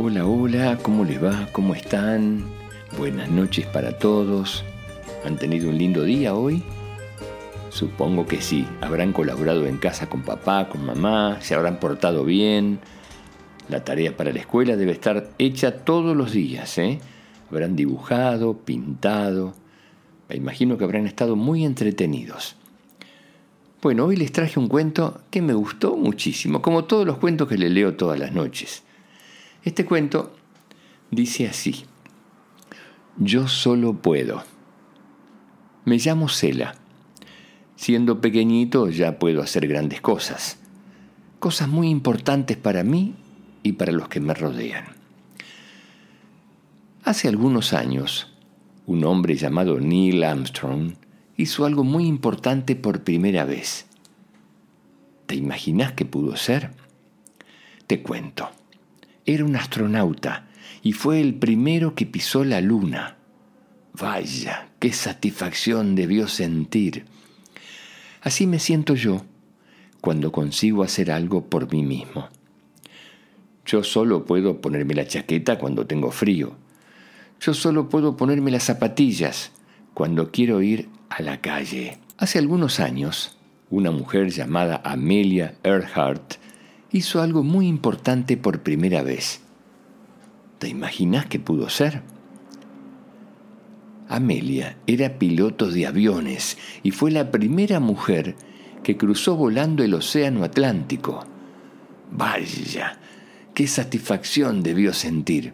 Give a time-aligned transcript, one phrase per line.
[0.00, 1.48] Hola, hola, ¿cómo les va?
[1.50, 2.44] ¿Cómo están?
[2.96, 4.62] Buenas noches para todos.
[5.24, 6.62] ¿Han tenido un lindo día hoy?
[7.70, 8.64] Supongo que sí.
[8.80, 12.78] Habrán colaborado en casa con papá, con mamá, se habrán portado bien.
[13.68, 17.00] La tarea para la escuela debe estar hecha todos los días, ¿eh?
[17.50, 19.54] Habrán dibujado, pintado.
[20.28, 22.54] Me imagino que habrán estado muy entretenidos.
[23.82, 27.58] Bueno, hoy les traje un cuento que me gustó muchísimo, como todos los cuentos que
[27.58, 28.84] le leo todas las noches.
[29.64, 30.34] Este cuento
[31.10, 31.84] dice así,
[33.16, 34.44] Yo solo puedo.
[35.84, 36.74] Me llamo Cela.
[37.76, 40.58] Siendo pequeñito ya puedo hacer grandes cosas,
[41.38, 43.14] cosas muy importantes para mí
[43.62, 44.84] y para los que me rodean.
[47.04, 48.34] Hace algunos años,
[48.86, 50.94] un hombre llamado Neil Armstrong
[51.36, 53.86] hizo algo muy importante por primera vez.
[55.26, 56.72] ¿Te imaginas qué pudo ser?
[57.86, 58.50] Te cuento.
[59.28, 60.48] Era un astronauta
[60.82, 63.18] y fue el primero que pisó la luna.
[63.92, 67.04] Vaya, qué satisfacción debió sentir.
[68.22, 69.20] Así me siento yo
[70.00, 72.30] cuando consigo hacer algo por mí mismo.
[73.66, 76.56] Yo solo puedo ponerme la chaqueta cuando tengo frío.
[77.38, 79.52] Yo solo puedo ponerme las zapatillas
[79.92, 81.98] cuando quiero ir a la calle.
[82.16, 83.36] Hace algunos años,
[83.68, 86.36] una mujer llamada Amelia Earhart
[86.90, 89.40] hizo algo muy importante por primera vez.
[90.58, 92.02] ¿Te imaginas qué pudo ser?
[94.08, 98.36] Amelia era piloto de aviones y fue la primera mujer
[98.82, 101.24] que cruzó volando el Océano Atlántico.
[102.10, 102.98] Vaya,
[103.54, 105.52] qué satisfacción debió sentir.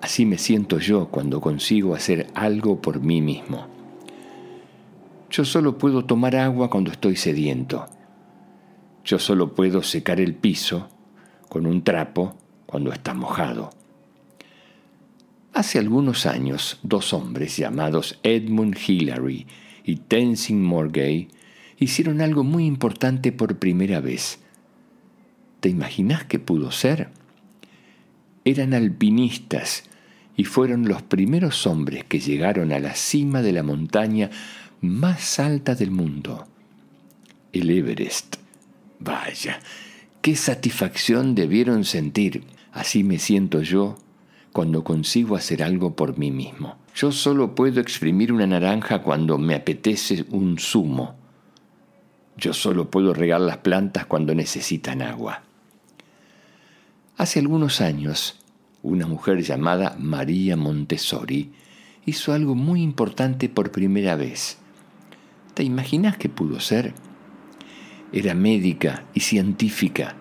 [0.00, 3.66] Así me siento yo cuando consigo hacer algo por mí mismo.
[5.30, 7.86] Yo solo puedo tomar agua cuando estoy sediento
[9.04, 10.88] yo solo puedo secar el piso
[11.48, 13.70] con un trapo cuando está mojado.
[15.52, 19.46] Hace algunos años, dos hombres llamados Edmund Hillary
[19.84, 21.28] y Tenzin Morgay
[21.78, 24.38] hicieron algo muy importante por primera vez.
[25.60, 27.08] ¿Te imaginas qué pudo ser?
[28.44, 29.84] Eran alpinistas
[30.36, 34.30] y fueron los primeros hombres que llegaron a la cima de la montaña
[34.80, 36.46] más alta del mundo,
[37.52, 38.36] el Everest.
[39.00, 39.60] Vaya,
[40.20, 42.44] qué satisfacción debieron sentir.
[42.72, 43.96] Así me siento yo
[44.52, 46.76] cuando consigo hacer algo por mí mismo.
[46.94, 51.14] Yo solo puedo exprimir una naranja cuando me apetece un zumo.
[52.36, 55.42] Yo solo puedo regar las plantas cuando necesitan agua.
[57.16, 58.38] Hace algunos años,
[58.82, 61.52] una mujer llamada María Montessori
[62.04, 64.58] hizo algo muy importante por primera vez.
[65.54, 66.94] ¿Te imaginas qué pudo ser?
[68.12, 70.16] Era médica y científica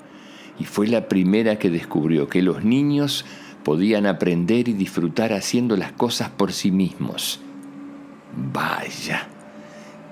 [0.60, 3.26] y fue la primera que descubrió que los niños
[3.64, 7.40] podían aprender y disfrutar haciendo las cosas por sí mismos.
[8.54, 9.28] Vaya,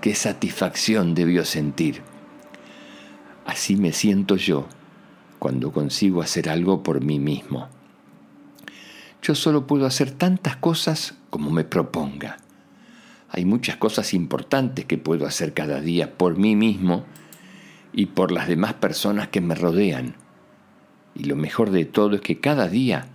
[0.01, 2.01] qué satisfacción debió sentir.
[3.45, 4.67] Así me siento yo
[5.39, 7.67] cuando consigo hacer algo por mí mismo.
[9.21, 12.37] Yo solo puedo hacer tantas cosas como me proponga.
[13.29, 17.05] Hay muchas cosas importantes que puedo hacer cada día por mí mismo
[17.97, 20.13] y por las demás personas que me rodean.
[21.15, 23.07] Y lo mejor de todo es que cada día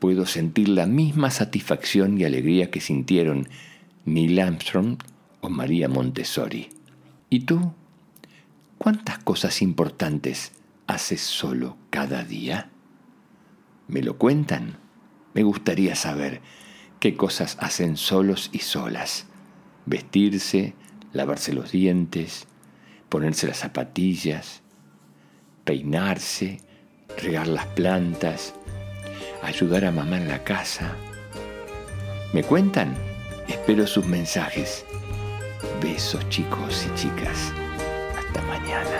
[0.00, 3.48] puedo sentir la misma satisfacción y alegría que sintieron
[4.06, 4.98] Neil Armstrong
[5.40, 6.68] o María Montessori.
[7.30, 7.72] ¿Y tú?
[8.76, 10.50] ¿Cuántas cosas importantes
[10.88, 12.70] haces solo cada día?
[13.86, 14.78] ¿Me lo cuentan?
[15.32, 16.40] Me gustaría saber
[16.98, 19.26] qué cosas hacen solos y solas.
[19.86, 20.74] Vestirse,
[21.12, 22.48] lavarse los dientes,
[23.08, 24.62] ponerse las zapatillas,
[25.64, 26.60] peinarse,
[27.16, 28.54] regar las plantas,
[29.42, 30.94] ayudar a mamá en la casa.
[32.32, 32.94] ¿Me cuentan?
[33.48, 34.84] Espero sus mensajes.
[35.82, 37.52] Besos chicos y chicas.
[38.16, 38.98] Hasta mañana.